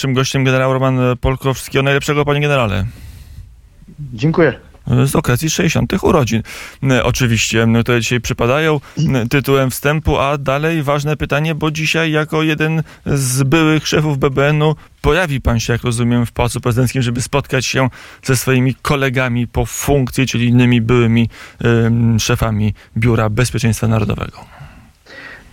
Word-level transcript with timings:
Naszym 0.00 0.14
gościem 0.14 0.44
generał 0.44 0.72
Roman 0.72 0.98
Polkowski. 1.20 1.78
O 1.78 1.82
najlepszego, 1.82 2.24
panie 2.24 2.40
generale. 2.40 2.84
Dziękuję. 4.12 4.60
Z 5.06 5.16
okazji 5.16 5.50
60. 5.50 5.92
urodzin. 6.02 6.42
E, 6.90 7.04
Oczywiście, 7.04 7.66
to 7.84 8.00
dzisiaj 8.00 8.20
przypadają 8.20 8.80
tytułem 9.30 9.70
wstępu, 9.70 10.18
a 10.18 10.38
dalej 10.38 10.82
ważne 10.82 11.16
pytanie, 11.16 11.54
bo 11.54 11.70
dzisiaj 11.70 12.12
jako 12.12 12.42
jeden 12.42 12.82
z 13.06 13.42
byłych 13.42 13.88
szefów 13.88 14.18
BBN-u 14.18 14.76
pojawi 15.02 15.40
pan 15.40 15.60
się, 15.60 15.72
jak 15.72 15.82
rozumiem, 15.82 16.26
w 16.26 16.32
Pałacu 16.32 16.60
Prezydenckim, 16.60 17.02
żeby 17.02 17.22
spotkać 17.22 17.66
się 17.66 17.88
ze 18.22 18.36
swoimi 18.36 18.74
kolegami 18.74 19.46
po 19.46 19.66
funkcji, 19.66 20.26
czyli 20.26 20.46
innymi 20.46 20.80
byłymi 20.80 21.28
em, 21.60 22.20
szefami 22.20 22.74
Biura 22.96 23.30
Bezpieczeństwa 23.30 23.88
Narodowego. 23.88 24.59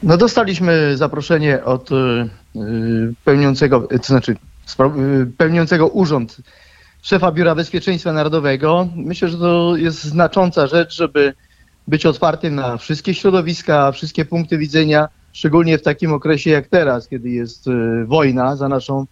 No 0.03 0.17
dostaliśmy 0.17 0.97
zaproszenie 0.97 1.63
od 1.63 1.91
y, 1.91 1.95
y, 1.95 3.13
pełniącego, 3.25 3.81
to 3.81 4.03
znaczy 4.03 4.31
y, 4.31 5.27
pełniącego 5.37 5.87
urząd 5.87 6.37
szefa 7.01 7.31
Biura 7.31 7.55
Bezpieczeństwa 7.55 8.13
Narodowego. 8.13 8.87
Myślę, 8.95 9.29
że 9.29 9.37
to 9.37 9.75
jest 9.75 10.03
znacząca 10.03 10.67
rzecz, 10.67 10.95
żeby 10.95 11.33
być 11.87 12.05
otwartym 12.05 12.55
na 12.55 12.77
wszystkie 12.77 13.13
środowiska, 13.13 13.91
wszystkie 13.91 14.25
punkty 14.25 14.57
widzenia, 14.57 15.07
szczególnie 15.33 15.77
w 15.77 15.81
takim 15.81 16.13
okresie 16.13 16.49
jak 16.49 16.67
teraz, 16.67 17.07
kiedy 17.07 17.29
jest 17.29 17.67
y, 17.67 18.05
wojna 18.05 18.55
za 18.55 18.69
naszą 18.69 19.05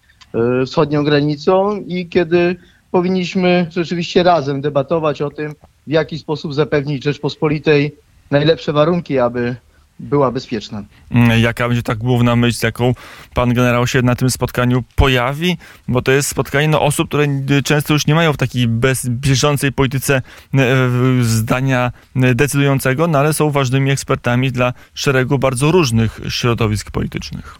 y, 0.61 0.66
wschodnią 0.66 1.03
granicą 1.03 1.75
i 1.88 2.08
kiedy 2.08 2.55
powinniśmy 2.91 3.67
rzeczywiście 3.70 4.23
razem 4.23 4.61
debatować 4.61 5.22
o 5.22 5.30
tym, 5.30 5.53
w 5.88 5.91
jaki 5.91 6.20
sposób 6.20 6.53
zapewnić 6.53 7.03
Rzeczpospolitej 7.03 7.95
najlepsze 8.31 8.73
warunki, 8.73 9.20
aby 9.20 9.55
była 9.99 10.31
bezpieczna. 10.31 10.84
Mm, 11.12 11.40
Jaka 11.40 11.67
będzie 11.67 11.84
ta 11.84 11.95
główna 11.95 12.36
myśl, 12.36 12.66
jaką 12.66 12.94
pan 13.34 13.53
generał 13.53 13.88
się 13.88 14.02
na 14.02 14.16
tym 14.16 14.30
spotkaniu 14.30 14.84
pojawi? 14.95 15.58
Bo 15.88 16.02
to 16.02 16.12
jest 16.12 16.30
spotkanie 16.30 16.67
no, 16.67 16.81
osób, 16.81 17.08
które 17.08 17.27
często 17.63 17.94
już 17.94 18.08
nie 18.08 18.16
mają 18.16 18.34
w 18.34 18.38
takiej 18.38 18.67
bez, 18.67 19.09
bieżącej 19.09 19.72
polityce 19.72 20.22
y, 20.53 21.23
zdania 21.23 21.92
y, 22.16 22.36
decydującego, 22.36 23.08
no 23.08 23.19
ale 23.19 23.34
są 23.34 23.52
ważnymi 23.52 23.92
ekspertami 23.92 24.52
dla 24.52 24.73
szeregu 24.94 25.39
bardzo 25.39 25.72
różnych 25.72 26.19
środowisk 26.30 26.91
politycznych. 26.91 27.56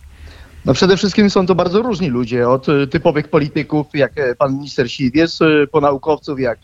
No 0.66 0.74
przede 0.74 0.98
wszystkim 0.98 1.30
są 1.30 1.46
to 1.46 1.56
bardzo 1.56 1.81
różni 1.81 2.09
ludzie, 2.09 2.50
od 2.50 2.70
y, 2.70 2.88
typowych 2.88 3.28
polityków 3.28 3.88
jak 3.94 4.18
e, 4.18 4.36
pan 4.36 4.54
minister 4.54 4.92
Siwiec, 4.92 5.40
po 5.72 5.81
naukowców, 5.81 6.40
jak, 6.40 6.59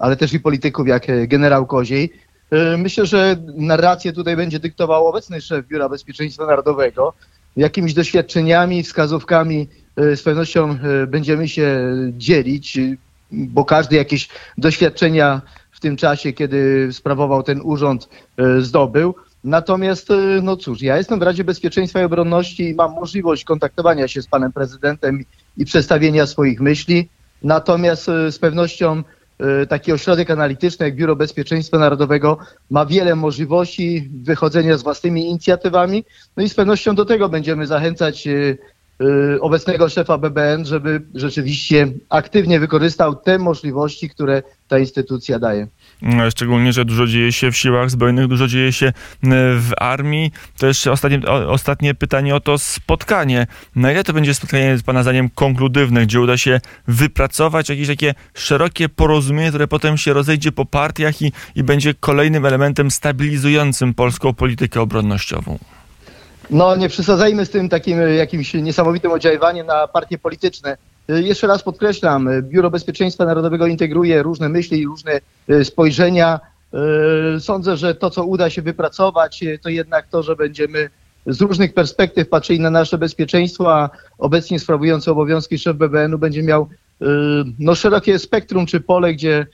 ale 0.00 0.16
też 0.16 0.32
i 0.32 0.40
polityków 0.40 0.88
jak 0.88 1.10
e, 1.10 1.26
generał 1.26 1.66
Koziej. 1.66 2.12
Y, 2.52 2.78
Myślę, 2.78 3.06
że 3.06 3.36
narrację 3.56 4.12
tutaj 4.12 4.36
będzie 4.36 4.58
dyktował 4.58 5.06
obecny 5.06 5.40
szef 5.40 5.66
Biura 5.66 5.88
Bezpieczeństwa 5.88 6.46
Narodowego. 6.46 7.12
Jakimiś 7.56 7.94
doświadczeniami, 7.94 8.82
wskazówkami 8.82 9.68
y, 10.00 10.16
z 10.16 10.22
pewnością 10.22 10.78
y, 11.02 11.06
będziemy 11.06 11.48
się 11.48 11.80
dzielić, 12.12 12.78
bo 13.32 13.64
każdy 13.64 13.96
jakieś 13.96 14.28
doświadczenia 14.58 15.42
w 15.72 15.80
tym 15.80 15.96
czasie, 15.96 16.32
kiedy 16.32 16.88
sprawował 16.92 17.42
ten 17.42 17.60
urząd, 17.64 18.08
zdobył. 18.60 19.14
Natomiast, 19.44 20.08
no 20.42 20.56
cóż, 20.56 20.82
ja 20.82 20.96
jestem 20.96 21.18
w 21.18 21.22
Radzie 21.22 21.44
Bezpieczeństwa 21.44 22.00
i 22.00 22.04
Obronności 22.04 22.68
i 22.68 22.74
mam 22.74 22.92
możliwość 22.92 23.44
kontaktowania 23.44 24.08
się 24.08 24.22
z 24.22 24.26
panem 24.26 24.52
prezydentem 24.52 25.24
i 25.56 25.64
przedstawienia 25.64 26.26
swoich 26.26 26.60
myśli. 26.60 27.08
Natomiast 27.42 28.04
z 28.04 28.38
pewnością 28.38 29.02
taki 29.68 29.92
ośrodek 29.92 30.30
analityczny 30.30 30.86
jak 30.86 30.96
Biuro 30.96 31.16
Bezpieczeństwa 31.16 31.78
Narodowego 31.78 32.38
ma 32.70 32.86
wiele 32.86 33.16
możliwości 33.16 34.10
wychodzenia 34.22 34.78
z 34.78 34.82
własnymi 34.82 35.28
inicjatywami. 35.28 36.04
No 36.36 36.42
i 36.42 36.48
z 36.48 36.54
pewnością 36.54 36.94
do 36.94 37.04
tego 37.04 37.28
będziemy 37.28 37.66
zachęcać 37.66 38.26
y, 38.26 38.58
y, 39.02 39.40
obecnego 39.40 39.88
szefa 39.88 40.18
BBN, 40.18 40.64
żeby 40.64 41.02
rzeczywiście 41.14 41.88
aktywnie 42.08 42.60
wykorzystał 42.60 43.16
te 43.16 43.38
możliwości, 43.38 44.10
które 44.10 44.42
ta 44.68 44.78
instytucja 44.78 45.38
daje. 45.38 45.66
Mm, 46.02 46.30
Szczególnie, 46.30 46.72
że 46.72 46.84
dużo 46.84 47.06
dzieje 47.06 47.32
się 47.32 47.52
w 47.52 47.56
siłach 47.56 47.90
zbrojnych, 47.90 48.26
dużo 48.26 48.46
dzieje 48.46 48.72
się 48.72 48.86
y, 48.86 48.92
w 49.58 49.70
armii. 49.78 50.32
Jeszcze 50.62 50.92
ostatnie, 50.92 51.20
ostatnie 51.48 51.94
pytanie 51.94 52.34
o 52.34 52.40
to 52.40 52.58
spotkanie. 52.58 53.46
Na 53.76 53.92
ile 53.92 54.04
to 54.04 54.12
będzie 54.12 54.34
spotkanie, 54.34 54.76
pana 54.86 55.02
zdaniem, 55.02 55.30
konkludywne, 55.34 56.06
gdzie 56.06 56.20
uda 56.20 56.36
się 56.36 56.60
wypracować 56.88 57.68
jakieś 57.68 57.88
takie 57.88 58.14
szerokie 58.34 58.88
porozumienie, 58.88 59.48
które 59.48 59.68
potem 59.68 59.98
się 59.98 60.12
rozejdzie 60.12 60.52
po 60.52 60.64
partiach 60.64 61.22
i, 61.22 61.32
i 61.54 61.62
będzie 61.62 61.94
kolejnym 61.94 62.46
elementem 62.46 62.90
stabilizującym 62.90 63.94
polską 63.94 64.34
politykę 64.34 64.80
obronnościową? 64.80 65.58
No 66.50 66.76
nie 66.76 66.88
przesadzajmy 66.88 67.46
z 67.46 67.50
tym 67.50 67.68
takim 67.68 67.98
jakimś 68.16 68.54
niesamowitym 68.54 69.12
oddziaływaniem 69.12 69.66
na 69.66 69.88
partie 69.88 70.18
polityczne. 70.18 70.76
Y, 71.10 71.22
Jeszcze 71.22 71.46
raz 71.46 71.62
podkreślam, 71.62 72.28
y, 72.28 72.42
Biuro 72.42 72.70
Bezpieczeństwa 72.70 73.24
Narodowego 73.24 73.66
integruje 73.66 74.22
różne 74.22 74.48
myśli 74.48 74.80
i 74.80 74.86
różne 74.86 75.20
y, 75.50 75.64
spojrzenia. 75.64 76.40
Sądzę, 77.38 77.76
że 77.76 77.94
to, 77.94 78.10
co 78.10 78.24
uda 78.24 78.50
się 78.50 78.62
wypracować, 78.62 79.44
to 79.62 79.68
jednak 79.68 80.08
to, 80.08 80.22
że 80.22 80.36
będziemy 80.36 80.90
z 81.26 81.40
różnych 81.40 81.74
perspektyw 81.74 82.28
patrzyli 82.28 82.60
na 82.60 82.70
nasze 82.70 82.98
bezpieczeństwo, 82.98 83.74
a 83.74 83.90
obecnie 84.18 84.58
sprawujący 84.58 85.10
obowiązki 85.10 85.58
szef 85.58 85.76
BBN-u 85.76 86.18
będzie 86.18 86.42
miał 86.42 86.68
no, 87.58 87.74
szerokie 87.74 88.18
spektrum 88.18 88.66
czy 88.66 88.80
pole, 88.80 89.14
gdzie 89.14 89.46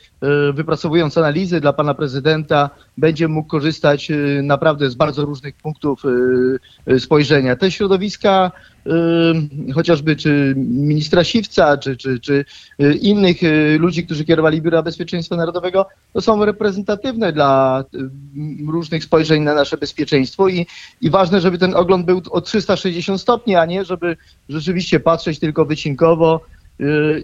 y, 0.48 0.52
wypracowując 0.52 1.18
analizy 1.18 1.60
dla 1.60 1.72
pana 1.72 1.94
prezydenta 1.94 2.70
będzie 2.96 3.28
mógł 3.28 3.48
korzystać 3.48 4.10
y, 4.10 4.40
naprawdę 4.42 4.90
z 4.90 4.94
bardzo 4.94 5.24
różnych 5.24 5.54
punktów 5.54 6.04
y, 6.04 6.92
y, 6.92 7.00
spojrzenia. 7.00 7.56
Te 7.56 7.70
środowiska, 7.70 8.52
y, 8.86 9.72
chociażby 9.72 10.16
czy 10.16 10.54
ministra 10.56 11.24
Siwca, 11.24 11.78
czy, 11.78 11.96
czy, 11.96 12.20
czy 12.20 12.44
y, 12.82 12.94
innych 12.94 13.42
y, 13.42 13.78
ludzi, 13.80 14.04
którzy 14.04 14.24
kierowali 14.24 14.62
Biura 14.62 14.82
Bezpieczeństwa 14.82 15.36
Narodowego, 15.36 15.86
to 16.12 16.20
są 16.20 16.44
reprezentatywne 16.44 17.32
dla 17.32 17.84
y, 17.94 18.70
różnych 18.70 19.04
spojrzeń 19.04 19.42
na 19.42 19.54
nasze 19.54 19.76
bezpieczeństwo 19.76 20.48
i, 20.48 20.66
i 21.00 21.10
ważne, 21.10 21.40
żeby 21.40 21.58
ten 21.58 21.74
ogląd 21.74 22.06
był 22.06 22.22
o 22.30 22.40
360 22.40 23.20
stopni, 23.20 23.56
a 23.56 23.66
nie 23.66 23.84
żeby 23.84 24.16
rzeczywiście 24.48 25.00
patrzeć 25.00 25.38
tylko 25.38 25.64
wycinkowo 25.64 26.40
y, 26.44 26.55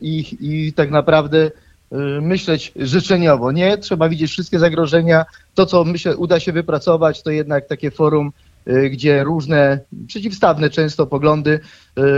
i, 0.00 0.36
i 0.40 0.72
tak 0.72 0.90
naprawdę 0.90 1.50
y, 1.92 1.96
myśleć 2.20 2.72
życzeniowo. 2.76 3.52
Nie, 3.52 3.78
trzeba 3.78 4.08
widzieć 4.08 4.30
wszystkie 4.30 4.58
zagrożenia. 4.58 5.24
To, 5.54 5.66
co 5.66 5.84
myślę, 5.84 6.16
uda 6.16 6.40
się 6.40 6.52
wypracować, 6.52 7.22
to 7.22 7.30
jednak 7.30 7.66
takie 7.66 7.90
forum, 7.90 8.32
y, 8.68 8.90
gdzie 8.90 9.24
różne 9.24 9.78
przeciwstawne 10.06 10.70
często 10.70 11.06
poglądy 11.06 11.60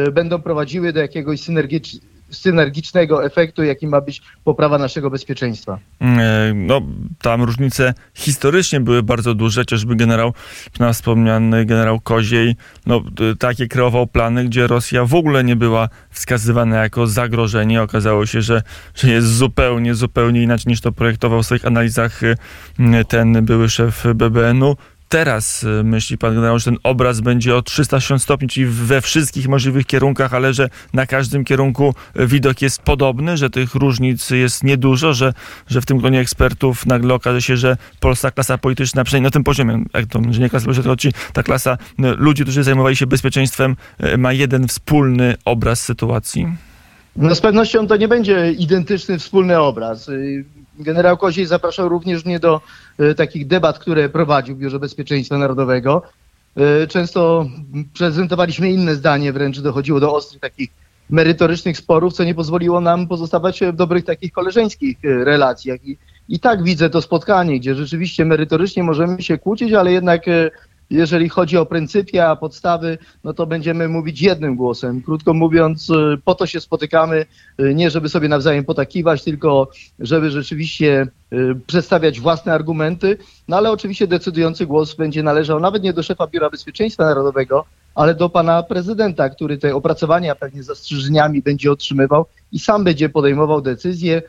y, 0.07 0.13
będą 0.13 0.43
prowadziły 0.43 0.93
do 0.93 1.01
jakiegoś 1.01 1.41
synergicz- 1.41 1.99
synergicznego 2.35 3.25
efektu, 3.25 3.65
jakim 3.65 3.91
ma 3.91 4.01
być 4.01 4.23
poprawa 4.45 4.79
naszego 4.79 5.11
bezpieczeństwa. 5.11 5.79
E, 6.01 6.53
No, 6.55 6.81
tam 7.23 7.43
różnice 7.43 7.95
historycznie 8.15 8.81
były 8.81 9.03
bardzo 9.03 9.35
duże, 9.35 9.61
chociażby 9.61 9.97
generał, 9.97 10.33
na 10.79 10.93
wspomniany 10.93 11.65
generał 11.65 12.01
Koziej, 12.01 12.57
no, 12.87 13.03
takie 13.39 13.69
kreował 13.69 14.07
plany, 14.07 14.45
gdzie 14.45 14.67
Rosja 14.67 15.05
w 15.05 15.15
ogóle 15.15 15.45
nie 15.45 15.57
była 15.57 15.89
wskazywana 16.11 16.83
jako 16.83 17.07
zagrożenie. 17.07 17.83
Okazało 17.83 18.27
się, 18.27 18.43
że, 18.43 18.63
że 18.95 19.11
jest 19.11 19.37
zupełnie, 19.37 19.95
zupełnie 19.95 20.43
inaczej 20.43 20.71
niż 20.71 20.81
to 20.81 20.93
projektował 20.93 21.43
w 21.43 21.47
swoich 21.47 21.67
analizach 21.67 22.23
y, 22.23 22.37
ten 23.09 23.45
były 23.45 23.69
szef 23.69 24.05
BBN-u. 24.15 24.77
Teraz 25.09 25.63
y, 25.63 25.85
myśli 25.85 26.19
pan 26.19 26.35
generał, 26.35 26.59
że 26.59 26.65
ten 26.65 26.77
obraz 26.83 27.21
będzie 27.21 27.57
o 27.57 27.63
360 27.63 28.23
stopni, 28.23 28.49
czyli 28.49 28.67
we 28.67 29.01
wszystkich 29.01 29.49
możliwych 29.49 29.87
kierunkach, 29.87 30.35
ale 30.35 30.55
że 30.55 30.69
na 30.93 31.07
każdym 31.07 31.45
kierunku 31.45 31.95
y, 32.21 32.27
widok 32.27 32.63
jest 32.63 32.83
podobny, 32.83 33.37
że 33.37 33.51
tych 33.51 33.75
różnic 33.75 34.31
jest 34.31 34.65
niedużo, 34.65 35.15
że, 35.15 35.33
że 35.67 35.81
w 35.81 35.87
tym 35.87 35.99
gronie 35.99 36.21
ekspertów 36.21 36.87
nagle 36.87 37.15
okaże 37.15 37.43
się, 37.43 37.57
że 37.57 37.77
polska 38.01 38.31
klasa 38.31 38.59
polityczna, 38.59 39.05
przynajmniej 39.05 39.27
na 39.27 39.31
tym 39.31 39.45
poziomie, 39.45 39.85
jak 39.95 40.07
to, 40.07 40.21
że 40.31 40.41
nie 40.41 40.51
klasa 40.51 40.65
polityczna, 40.65 40.97
tylko 40.97 41.33
ta 41.33 41.43
klasa 41.43 41.79
y, 42.01 42.03
ludzi, 42.03 42.43
którzy 42.43 42.63
zajmowali 42.63 42.97
się 42.97 43.07
bezpieczeństwem, 43.07 43.77
ma 44.19 44.33
jeden 44.33 44.69
wspólny 44.69 45.35
obraz 45.45 45.83
sytuacji. 45.83 46.47
No 47.17 47.35
z 47.35 47.41
pewnością 47.41 47.87
to 47.87 47.97
nie 47.97 48.09
będzie 48.09 48.53
identyczny 48.53 49.19
wspólny 49.19 49.59
obraz. 49.61 50.11
Generał 50.79 51.17
Koziej 51.17 51.47
zapraszał 51.47 51.89
również 51.89 52.25
mnie 52.25 52.41
do 52.41 52.61
y, 53.01 53.15
takich 53.15 53.47
debat, 53.47 53.79
które 53.79 54.09
prowadził 54.09 54.57
w 54.57 54.59
Biurze 54.59 54.79
Bezpieczeństwa 54.79 55.39
Narodowego. 55.39 56.03
Y, 56.83 56.87
Często 56.89 57.47
prezentowaliśmy 57.99 58.71
inne 58.71 58.95
zdanie, 58.95 59.33
wręcz 59.33 59.61
dochodziło 59.61 60.01
do 60.01 60.15
ostrych 60.15 60.41
takich 60.41 60.71
merytorycznych 61.11 61.79
sporów, 61.79 62.13
co 62.13 62.25
nie 62.25 62.35
pozwoliło 62.35 62.81
nam 62.81 63.09
pozostawać 63.09 63.61
w 63.61 63.77
dobrych 63.77 64.05
takich 64.05 64.33
koleżeńskich 64.33 65.05
y, 65.05 65.25
relacjach. 65.25 65.85
I, 65.85 65.99
I 66.29 66.41
tak 66.41 66.63
widzę 66.63 66.91
to 66.91 67.03
spotkanie, 67.03 67.61
gdzie 67.61 67.75
rzeczywiście 67.75 68.25
merytorycznie 68.25 68.83
możemy 68.83 69.23
się 69.23 69.39
kłócić, 69.39 69.73
ale 69.73 69.93
jednak 69.93 70.27
jeżeli 70.91 71.29
chodzi 71.29 71.57
o 71.57 71.67
pryncypia, 71.67 72.37
podstawy, 72.37 72.99
no 73.25 73.35
to 73.35 73.47
będziemy 73.47 73.89
mówić 73.89 74.23
jednym 74.23 74.57
głosem. 74.57 75.03
Krótko 75.03 75.35
mówiąc, 75.35 75.91
y, 75.91 75.95
po 76.25 76.35
to 76.35 76.47
się 76.47 76.61
spotykamy, 76.61 77.27
y, 77.61 77.75
nie 77.75 77.91
żeby 77.91 78.09
sobie 78.09 78.29
nawzajem 78.29 78.65
potakiwać, 78.65 79.25
tylko 79.25 79.71
żeby 79.99 80.31
rzeczywiście 80.31 81.07
y, 81.33 81.55
przedstawiać 81.67 82.21
własne 82.21 82.53
argumenty, 82.53 83.19
no 83.49 83.57
ale 83.57 83.71
oczywiście 83.71 84.07
decydujący 84.07 84.67
głos 84.67 84.95
będzie 84.95 85.23
należał 85.23 85.61
nawet 85.61 85.83
nie 85.83 85.93
do 85.93 86.03
szefa 86.03 86.27
Biura 86.27 86.51
Bezpieczeństwa 86.51 87.05
Narodowego, 87.05 87.65
ale 87.95 88.15
do 88.15 88.29
pana 88.29 88.63
prezydenta, 88.63 89.29
który 89.29 89.59
te 89.59 89.75
opracowania 89.75 90.35
pewnie 90.35 90.63
zastrzeżeniami 90.63 91.43
będzie 91.43 91.73
otrzymywał 91.73 92.27
i 92.53 92.59
sam 92.59 92.85
będzie 92.85 93.09
podejmował 93.09 93.61
decyzje 93.61 94.23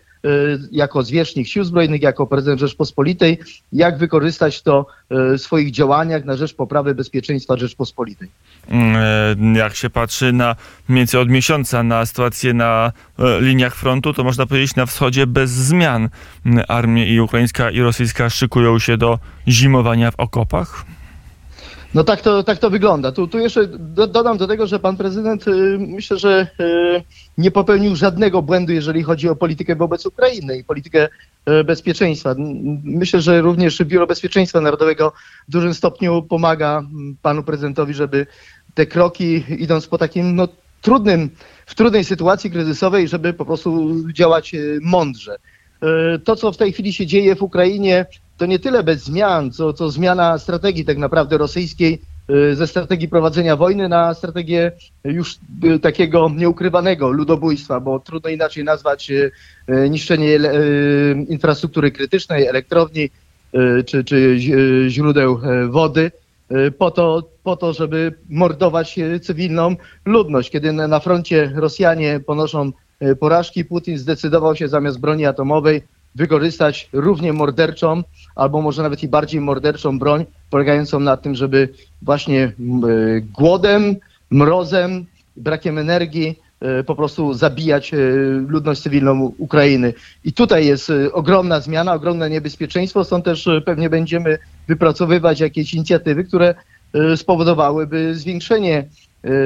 jako 0.71 1.03
zwierzchnik 1.03 1.47
sił 1.47 1.63
zbrojnych, 1.63 2.01
jako 2.01 2.27
prezydent 2.27 2.59
Rzeczpospolitej, 2.59 3.39
jak 3.73 3.97
wykorzystać 3.97 4.61
to 4.61 4.85
y, 5.11 5.37
w 5.37 5.41
swoich 5.41 5.71
działaniach 5.71 6.25
na 6.25 6.35
rzecz 6.35 6.53
poprawy 6.53 6.95
bezpieczeństwa 6.95 7.57
Rzeczpospolitej. 7.57 8.27
Mm, 8.67 8.95
e, 9.55 9.59
Jak 9.59 9.75
się 9.75 9.89
patrzy 9.89 10.33
na 10.33 10.55
mniej 10.87 10.99
więcej 10.99 11.21
od 11.21 11.29
miesiąca 11.29 11.83
na 11.83 12.05
sytuację 12.05 12.53
na 12.53 12.91
e, 13.19 13.41
liniach 13.41 13.75
frontu, 13.75 14.13
to 14.13 14.23
można 14.23 14.45
powiedzieć 14.45 14.75
na 14.75 14.85
wschodzie 14.85 15.27
bez 15.27 15.51
zmian 15.51 16.09
Mm, 16.45 16.63
armie 16.67 17.05
i 17.05 17.19
ukraińska 17.19 17.71
i 17.71 17.79
rosyjska 17.79 18.29
szykują 18.29 18.79
się 18.79 18.97
do 18.97 19.19
zimowania 19.47 20.11
w 20.11 20.15
okopach. 20.19 20.85
No 21.95 22.03
tak 22.03 22.21
to, 22.21 22.43
tak 22.43 22.57
to 22.57 22.69
wygląda. 22.69 23.11
Tu, 23.11 23.27
tu 23.27 23.39
jeszcze 23.39 23.67
do, 23.67 24.07
dodam 24.07 24.37
do 24.37 24.47
tego, 24.47 24.67
że 24.67 24.79
pan 24.79 24.97
prezydent 24.97 25.47
y, 25.47 25.77
myślę, 25.79 26.17
że 26.17 26.47
y, 26.59 27.03
nie 27.37 27.51
popełnił 27.51 27.95
żadnego 27.95 28.41
błędu, 28.41 28.73
jeżeli 28.73 29.03
chodzi 29.03 29.29
o 29.29 29.35
politykę 29.35 29.75
wobec 29.75 30.05
Ukrainy 30.05 30.57
i 30.57 30.63
politykę 30.63 31.07
y, 31.49 31.63
bezpieczeństwa. 31.63 32.35
Myślę, 32.83 33.21
że 33.21 33.41
również 33.41 33.83
Biuro 33.83 34.07
Bezpieczeństwa 34.07 34.61
Narodowego 34.61 35.13
w 35.47 35.51
dużym 35.51 35.73
stopniu 35.73 36.23
pomaga 36.23 36.83
panu 37.21 37.43
prezydentowi, 37.43 37.93
żeby 37.93 38.27
te 38.73 38.85
kroki 38.85 39.43
idąc 39.49 39.87
po 39.87 39.97
takim 39.97 40.35
no, 40.35 40.47
trudnym, 40.81 41.29
w 41.65 41.75
trudnej 41.75 42.03
sytuacji 42.03 42.51
kryzysowej, 42.51 43.07
żeby 43.07 43.33
po 43.33 43.45
prostu 43.45 43.95
działać 44.13 44.53
y, 44.53 44.79
mądrze. 44.81 45.35
Y, 46.15 46.19
To, 46.19 46.35
co 46.35 46.51
w 46.51 46.57
tej 46.57 46.73
chwili 46.73 46.93
się 46.93 47.05
dzieje 47.05 47.35
w 47.35 47.43
Ukrainie, 47.43 48.05
to 48.37 48.45
nie 48.45 48.59
tyle 48.59 48.83
bez 48.83 49.03
zmian, 49.03 49.51
co, 49.51 49.73
co 49.73 49.89
zmiana 49.89 50.37
strategii 50.37 50.85
tak 50.85 50.97
naprawdę 50.97 51.37
rosyjskiej 51.37 52.01
y, 52.29 52.55
ze 52.55 52.67
strategii 52.67 53.07
prowadzenia 53.07 53.55
wojny 53.55 53.89
na 53.89 54.13
strategię 54.13 54.71
już 55.03 55.37
y, 55.63 55.79
takiego 55.79 56.29
nieukrywanego 56.35 57.11
ludobójstwa, 57.11 57.79
bo 57.79 57.99
trudno 57.99 58.29
inaczej 58.29 58.63
nazwać 58.63 59.11
y, 59.11 59.31
y, 59.69 59.89
niszczenie 59.89 60.27
y, 60.27 61.25
infrastruktury 61.29 61.91
krytycznej, 61.91 62.47
elektrowni 62.47 63.09
y, 63.55 63.83
czy, 63.83 64.03
czy 64.03 64.37
źródeł 64.89 65.39
y, 65.63 65.67
wody 65.67 66.11
y, 66.51 66.71
po 66.71 66.91
to, 66.91 67.29
po 67.43 67.55
to, 67.55 67.73
żeby 67.73 68.13
mordować 68.29 68.99
y, 68.99 69.19
cywilną 69.19 69.75
ludność. 70.05 70.49
Kiedy 70.51 70.73
na 70.73 70.99
froncie 70.99 71.51
Rosjanie 71.55 72.19
ponoszą 72.19 72.71
y, 73.01 73.15
porażki, 73.15 73.65
Putin 73.65 73.97
zdecydował 73.97 74.55
się 74.55 74.67
zamiast 74.67 74.99
broni 74.99 75.25
atomowej 75.25 75.81
wykorzystać 76.15 76.89
równie 76.93 77.33
morderczą, 77.33 78.03
albo 78.35 78.61
może 78.61 78.83
nawet 78.83 79.03
i 79.03 79.07
bardziej 79.07 79.41
morderczą 79.41 79.99
broń, 79.99 80.25
polegającą 80.49 80.99
na 80.99 81.17
tym, 81.17 81.35
żeby 81.35 81.69
właśnie 82.01 82.43
y, 82.43 83.25
głodem, 83.33 83.95
mrozem, 84.31 85.05
brakiem 85.37 85.77
energii 85.77 86.39
y, 86.79 86.83
po 86.83 86.95
prostu 86.95 87.33
zabijać 87.33 87.93
y, 87.93 87.97
ludność 88.47 88.81
cywilną 88.81 89.31
Ukrainy. 89.37 89.93
I 90.23 90.33
tutaj 90.33 90.65
jest 90.65 90.91
ogromna 91.13 91.59
zmiana, 91.59 91.93
ogromne 91.93 92.29
niebezpieczeństwo, 92.29 93.03
stąd 93.03 93.25
też 93.25 93.49
pewnie 93.65 93.89
będziemy 93.89 94.37
wypracowywać 94.67 95.39
jakieś 95.39 95.73
inicjatywy, 95.73 96.23
które 96.23 96.55
spowodowałyby 97.15 98.15
zwiększenie 98.15 98.85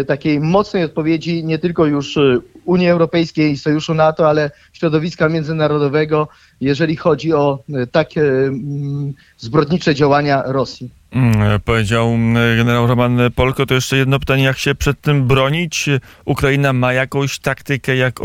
takiej 0.07 0.39
mocnej 0.39 0.83
odpowiedzi 0.83 1.43
nie 1.43 1.59
tylko 1.59 1.85
już 1.85 2.17
y, 2.17 2.41
Unii 2.65 2.89
Europejskiej, 2.89 3.57
Sojuszu 3.57 3.93
NATO, 3.93 4.29
ale 4.29 4.51
środowiska 4.73 5.29
międzynarodowego, 5.29 6.27
jeżeli 6.61 6.95
chodzi 6.95 7.33
o 7.33 7.59
y, 7.69 7.87
takie 7.87 8.21
mm, 8.21 9.13
zbrodnicze 9.37 9.95
działania 9.95 10.43
Rosji. 10.45 10.89
Mm, 11.11 11.59
Powiedział 11.65 12.07
mm, 12.09 12.57
generał 12.57 12.87
Roman 12.87 13.19
Polko. 13.35 13.65
To 13.65 13.73
jeszcze 13.73 13.97
jedno 13.97 14.19
pytanie, 14.19 14.43
jak 14.43 14.57
się 14.57 14.75
przed 14.75 15.01
tym 15.01 15.27
bronić? 15.27 15.89
Ukraina 16.25 16.73
ma 16.73 16.93
jakąś 16.93 17.39
taktykę, 17.39 17.95
jak 17.95 18.19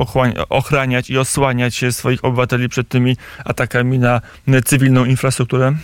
ochraniać 0.49 1.11
i 1.11 1.19
osłaniać 1.19 1.85
swoich 1.91 2.25
obywateli 2.25 2.69
przed 2.69 2.89
tymi 2.89 3.17
atakami 3.45 3.99
na 3.99 4.21
cywilną 4.65 5.05
infrastrukturę? 5.05 5.75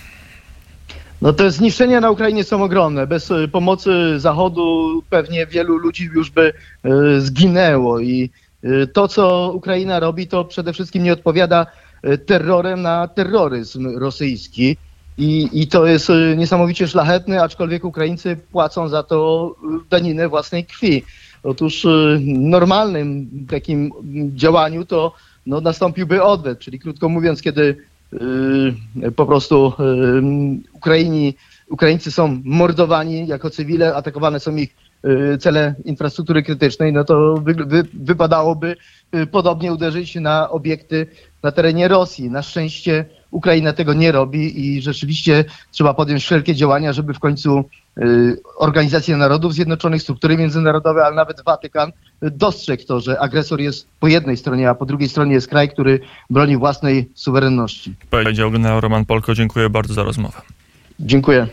No 1.22 1.32
te 1.32 1.50
zniszczenia 1.50 2.00
na 2.00 2.10
Ukrainie 2.10 2.44
są 2.44 2.62
ogromne. 2.62 3.06
Bez 3.06 3.30
y, 3.30 3.48
pomocy 3.48 4.20
Zachodu 4.20 5.02
pewnie 5.10 5.46
wielu 5.46 5.76
ludzi 5.76 6.04
już 6.14 6.30
by 6.30 6.52
y, 6.86 7.20
zginęło 7.20 8.00
i 8.00 8.30
y, 8.64 8.86
to, 8.86 9.08
co 9.08 9.52
Ukraina 9.54 10.00
robi, 10.00 10.26
to 10.26 10.44
przede 10.44 10.72
wszystkim 10.72 11.02
nie 11.02 11.12
odpowiada 11.12 11.66
terrorem 12.26 12.82
na 12.82 13.08
terroryzm 13.08 13.98
rosyjski. 13.98 14.76
I, 15.18 15.48
I 15.52 15.66
to 15.66 15.86
jest 15.86 16.08
niesamowicie 16.36 16.88
szlachetne, 16.88 17.42
aczkolwiek 17.42 17.84
Ukraińcy 17.84 18.36
płacą 18.52 18.88
za 18.88 19.02
to 19.02 19.54
daninę 19.90 20.28
własnej 20.28 20.64
krwi. 20.64 21.04
Otóż 21.42 21.86
normalnym 22.26 23.30
takim 23.50 23.92
działaniu 24.34 24.84
to 24.84 25.14
no, 25.46 25.60
nastąpiłby 25.60 26.22
odwet, 26.22 26.58
czyli 26.58 26.78
krótko 26.78 27.08
mówiąc, 27.08 27.42
kiedy 27.42 27.76
po 29.16 29.26
prostu 29.26 29.72
y, 29.80 30.72
Ukraini, 30.72 31.34
Ukraińcy 31.68 32.12
są 32.12 32.40
mordowani 32.44 33.26
jako 33.26 33.50
cywile, 33.50 33.94
atakowane 33.94 34.40
są 34.40 34.56
ich 34.56 34.76
y, 35.04 35.38
cele 35.38 35.74
infrastruktury 35.84 36.42
krytycznej, 36.42 36.92
no 36.92 37.04
to 37.04 37.34
wy, 37.34 37.54
wy, 37.54 37.82
wypadałoby 37.94 38.76
y, 39.14 39.26
podobnie 39.26 39.72
uderzyć 39.72 40.14
na 40.14 40.50
obiekty 40.50 41.06
na 41.42 41.52
terenie 41.52 41.88
Rosji. 41.88 42.30
Na 42.30 42.42
szczęście 42.42 43.04
Ukraina 43.30 43.72
tego 43.72 43.94
nie 43.94 44.12
robi 44.12 44.60
i 44.66 44.82
rzeczywiście 44.82 45.44
trzeba 45.70 45.94
podjąć 45.94 46.22
wszelkie 46.22 46.54
działania, 46.54 46.92
żeby 46.92 47.14
w 47.14 47.18
końcu 47.18 47.64
y, 47.98 48.36
Organizacja 48.56 49.16
Narodów 49.16 49.54
Zjednoczonych, 49.54 50.02
struktury 50.02 50.36
międzynarodowe, 50.36 51.04
ale 51.04 51.16
nawet 51.16 51.44
Watykan 51.44 51.88
y, 51.88 51.92
dostrzegł 52.22 52.84
to, 52.84 53.00
że 53.00 53.20
agresor 53.20 53.60
jest 53.60 53.86
po 54.00 54.08
jednej 54.08 54.36
stronie, 54.36 54.70
a 54.70 54.74
po 54.74 54.86
drugiej 54.86 55.08
stronie 55.08 55.32
jest 55.32 55.48
kraj, 55.48 55.68
który 55.68 56.00
broni 56.30 56.56
własnej 56.56 57.10
suwerenności. 57.14 57.94
Powiedział 58.10 58.50
generał 58.50 58.80
Roman 58.80 59.04
Polko. 59.04 59.34
Dziękuję 59.34 59.70
bardzo 59.70 59.94
za 59.94 60.02
rozmowę. 60.02 60.40
Dziękuję. 61.00 61.46